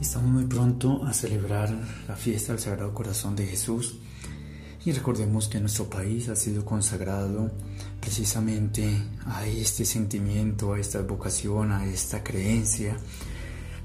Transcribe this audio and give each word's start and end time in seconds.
Estamos 0.00 0.30
muy 0.30 0.44
pronto 0.44 1.04
a 1.04 1.12
celebrar 1.12 1.76
la 2.06 2.14
fiesta 2.14 2.52
del 2.52 2.62
Sagrado 2.62 2.94
Corazón 2.94 3.34
de 3.34 3.44
Jesús 3.46 3.96
y 4.84 4.92
recordemos 4.92 5.48
que 5.48 5.58
nuestro 5.58 5.90
país 5.90 6.28
ha 6.28 6.36
sido 6.36 6.64
consagrado 6.64 7.50
precisamente 8.00 8.88
a 9.26 9.44
este 9.48 9.84
sentimiento, 9.84 10.72
a 10.72 10.78
esta 10.78 11.02
vocación, 11.02 11.72
a 11.72 11.84
esta 11.84 12.22
creencia, 12.22 12.96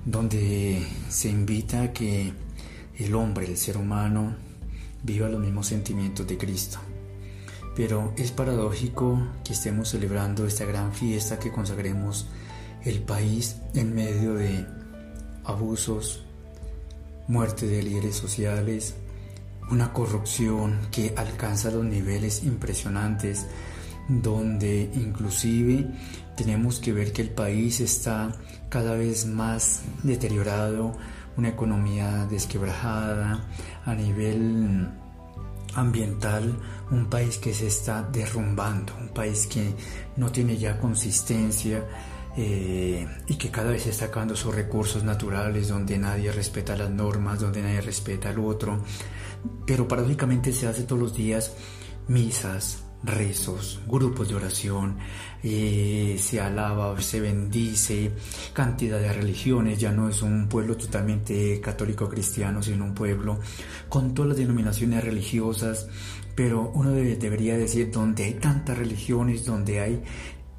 donde 0.05 0.85
se 1.09 1.29
invita 1.29 1.81
a 1.81 1.93
que 1.93 2.31
el 2.99 3.15
hombre, 3.15 3.47
el 3.47 3.57
ser 3.57 3.77
humano, 3.77 4.35
viva 5.01 5.27
los 5.29 5.41
mismos 5.41 5.65
sentimientos 5.65 6.27
de 6.27 6.37
Cristo. 6.37 6.77
Pero 7.75 8.13
es 8.17 8.31
paradójico 8.31 9.19
que 9.43 9.53
estemos 9.53 9.89
celebrando 9.89 10.45
esta 10.45 10.65
gran 10.65 10.93
fiesta 10.93 11.39
que 11.39 11.51
consagremos 11.51 12.27
el 12.85 13.01
país 13.01 13.55
en 13.73 13.95
medio 13.95 14.35
de 14.35 14.82
abusos, 15.45 16.23
muerte 17.27 17.67
de 17.67 17.83
líderes 17.83 18.15
sociales, 18.15 18.95
una 19.69 19.93
corrupción 19.93 20.79
que 20.91 21.13
alcanza 21.15 21.71
los 21.71 21.85
niveles 21.85 22.43
impresionantes, 22.43 23.45
donde 24.07 24.91
inclusive 24.93 25.87
tenemos 26.35 26.79
que 26.79 26.93
ver 26.93 27.13
que 27.13 27.21
el 27.21 27.29
país 27.29 27.79
está 27.79 28.31
cada 28.69 28.95
vez 28.95 29.25
más 29.25 29.81
deteriorado, 30.03 30.97
una 31.37 31.49
economía 31.49 32.25
desquebrajada, 32.29 33.45
a 33.85 33.95
nivel 33.95 34.89
ambiental, 35.75 36.55
un 36.91 37.09
país 37.09 37.37
que 37.37 37.53
se 37.53 37.67
está 37.67 38.03
derrumbando, 38.03 38.93
un 38.99 39.09
país 39.09 39.47
que 39.47 39.73
no 40.17 40.31
tiene 40.31 40.57
ya 40.57 40.79
consistencia, 40.79 41.83
eh, 42.35 43.07
y 43.27 43.35
que 43.35 43.51
cada 43.51 43.71
vez 43.71 43.85
está 43.85 44.07
sacando 44.07 44.35
sus 44.35 44.53
recursos 44.53 45.03
naturales 45.03 45.67
donde 45.67 45.97
nadie 45.97 46.31
respeta 46.31 46.75
las 46.75 46.89
normas, 46.89 47.39
donde 47.39 47.61
nadie 47.61 47.81
respeta 47.81 48.29
al 48.29 48.39
otro. 48.39 48.83
Pero 49.65 49.87
paradójicamente 49.87 50.51
se 50.51 50.67
hace 50.67 50.83
todos 50.83 51.01
los 51.01 51.15
días 51.15 51.53
misas, 52.07 52.83
rezos, 53.03 53.81
grupos 53.85 54.29
de 54.29 54.35
oración, 54.35 54.97
eh, 55.43 56.17
se 56.19 56.39
alaba, 56.39 56.99
se 57.01 57.19
bendice, 57.19 58.11
cantidad 58.53 58.99
de 58.99 59.11
religiones, 59.11 59.79
ya 59.79 59.91
no 59.91 60.09
es 60.09 60.21
un 60.21 60.47
pueblo 60.47 60.77
totalmente 60.77 61.59
católico 61.59 62.09
cristiano, 62.09 62.63
sino 62.63 62.85
un 62.85 62.93
pueblo 62.93 63.39
con 63.89 64.13
todas 64.13 64.29
las 64.29 64.37
denominaciones 64.37 65.03
religiosas, 65.03 65.87
pero 66.35 66.71
uno 66.73 66.91
debería 66.91 67.57
decir 67.57 67.91
donde 67.91 68.23
hay 68.23 68.33
tantas 68.35 68.77
religiones, 68.77 69.45
donde 69.45 69.81
hay 69.81 70.03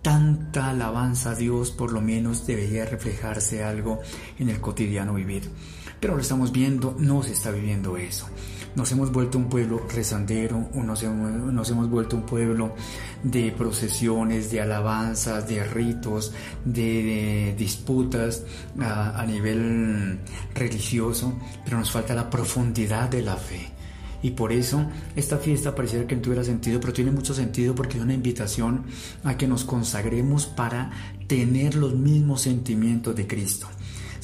tanta 0.04 0.68
alabanza 0.68 1.30
a 1.30 1.34
Dios, 1.34 1.70
por 1.70 1.90
lo 1.90 2.02
menos 2.02 2.46
debería 2.46 2.84
reflejarse 2.84 3.64
algo 3.64 4.00
en 4.38 4.50
el 4.50 4.60
cotidiano 4.60 5.14
vivir. 5.14 5.50
Pero 5.98 6.14
lo 6.14 6.20
estamos 6.20 6.52
viendo, 6.52 6.94
no 6.98 7.22
se 7.22 7.32
está 7.32 7.50
viviendo 7.50 7.96
eso. 7.96 8.28
Nos 8.76 8.92
hemos 8.92 9.10
vuelto 9.10 9.38
un 9.38 9.48
pueblo 9.48 9.86
rezandero, 9.88 10.68
nos 10.74 11.02
hemos, 11.02 11.88
vuelto 11.88 12.16
un 12.16 12.26
pueblo 12.26 12.74
de 13.22 13.50
procesiones, 13.52 14.50
de 14.50 14.60
alabanzas, 14.60 15.48
de 15.48 15.64
ritos, 15.64 16.34
de, 16.66 17.54
disputas 17.56 18.42
a 18.78 19.24
nivel 19.26 20.18
religioso, 20.54 21.32
pero 21.64 21.78
nos 21.78 21.90
falta 21.90 22.14
la 22.14 22.28
profundidad 22.28 23.08
de 23.08 23.22
la 23.22 23.36
fe. 23.36 23.74
Y 24.24 24.30
por 24.30 24.52
eso 24.52 24.86
esta 25.14 25.36
fiesta 25.36 25.74
pareciera 25.74 26.06
que 26.06 26.16
no 26.16 26.22
tuviera 26.22 26.42
sentido, 26.42 26.80
pero 26.80 26.94
tiene 26.94 27.10
mucho 27.10 27.34
sentido 27.34 27.74
porque 27.74 27.98
es 27.98 28.02
una 28.02 28.14
invitación 28.14 28.84
a 29.22 29.36
que 29.36 29.46
nos 29.46 29.64
consagremos 29.64 30.46
para 30.46 30.90
tener 31.26 31.74
los 31.74 31.94
mismos 31.94 32.40
sentimientos 32.40 33.14
de 33.14 33.26
Cristo. 33.26 33.68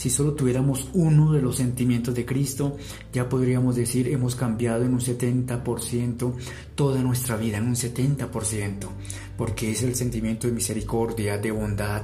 Si 0.00 0.08
solo 0.08 0.32
tuviéramos 0.32 0.88
uno 0.94 1.30
de 1.30 1.42
los 1.42 1.56
sentimientos 1.56 2.14
de 2.14 2.24
Cristo, 2.24 2.78
ya 3.12 3.28
podríamos 3.28 3.76
decir 3.76 4.08
hemos 4.08 4.34
cambiado 4.34 4.82
en 4.82 4.94
un 4.94 5.00
70% 5.00 6.32
toda 6.74 7.02
nuestra 7.02 7.36
vida, 7.36 7.58
en 7.58 7.64
un 7.64 7.74
70%, 7.74 8.88
porque 9.36 9.72
es 9.72 9.82
el 9.82 9.94
sentimiento 9.94 10.46
de 10.46 10.54
misericordia, 10.54 11.36
de 11.36 11.50
bondad, 11.50 12.02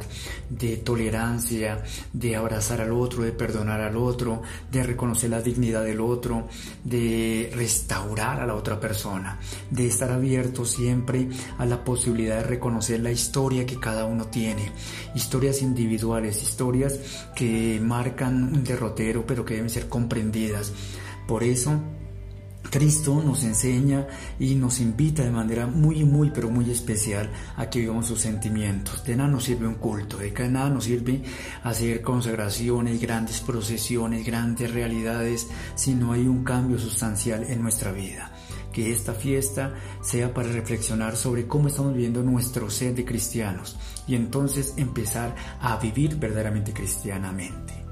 de 0.51 0.77
tolerancia, 0.77 1.83
de 2.12 2.37
abrazar 2.37 2.83
al 2.83 2.93
otro, 2.93 3.23
de 3.23 3.33
perdonar 3.33 3.81
al 3.81 3.97
otro, 3.97 4.43
de 4.71 4.83
reconocer 4.83 5.31
la 5.31 5.41
dignidad 5.41 5.83
del 5.83 6.03
otro, 6.03 6.49
de 6.84 7.51
restaurar 7.55 8.41
a 8.41 8.47
la 8.47 8.57
otra 8.57 8.78
persona, 8.78 9.41
de 9.71 9.87
estar 9.87 10.13
abierto 10.13 10.67
siempre 10.67 11.31
a 11.57 11.65
la 11.65 11.83
posibilidad 11.83 12.37
de 12.37 12.43
reconocer 12.45 13.01
la 13.01 13.13
historia 13.13 13.65
que 13.65 13.81
cada 13.81 14.05
uno 14.05 14.27
tiene, 14.27 14.71
historias 15.15 15.63
individuales, 15.63 16.43
historias 16.43 17.01
que 17.34 17.81
marcan 17.87 18.43
un 18.43 18.65
derrotero, 18.65 19.25
pero 19.27 19.45
que 19.45 19.55
deben 19.55 19.71
ser 19.71 19.89
comprendidas. 19.89 20.73
Por 21.27 21.43
eso, 21.43 21.81
Cristo 22.71 23.23
nos 23.25 23.45
enseña 23.45 24.07
y 24.39 24.55
nos 24.55 24.81
invita 24.81 25.23
de 25.23 25.31
manera 25.31 25.67
muy, 25.67 26.05
muy, 26.05 26.31
pero 26.31 26.51
muy 26.51 26.71
especial 26.71 27.31
a 27.57 27.71
que 27.71 27.81
vivamos 27.81 28.07
sus 28.07 28.21
sentimientos. 28.21 29.05
De 29.05 29.17
nada 29.17 29.31
nos 29.31 29.45
sirve 29.45 29.67
un 29.67 29.77
culto, 29.77 30.19
de 30.19 30.33
nada 30.49 30.71
nos 30.71 30.85
sirve 30.85 31.23
hacer 31.63 32.03
consagraciones, 32.03 33.01
grandes 33.01 33.41
procesiones, 33.41 34.27
grandes 34.27 34.71
realidades, 34.73 35.49
si 35.75 35.95
no 35.95 36.13
hay 36.13 36.27
un 36.27 36.45
cambio 36.45 36.79
sustancial 36.79 37.45
en 37.45 37.63
nuestra 37.63 37.93
vida. 37.93 38.33
Que 38.77 38.93
esta 38.93 39.15
fiesta 39.15 39.73
sea 40.03 40.35
para 40.35 40.53
reflexionar 40.53 41.17
sobre 41.17 41.47
cómo 41.47 41.69
estamos 41.69 41.95
viviendo 41.95 42.23
nuestro 42.23 42.69
ser 42.69 42.95
de 42.95 43.07
cristianos 43.07 43.75
y 44.07 44.17
entonces 44.17 44.75
empezar 44.77 45.35
a 45.63 45.79
vivir 45.79 46.17
verdaderamente 46.17 46.75
cristianamente. 46.75 47.86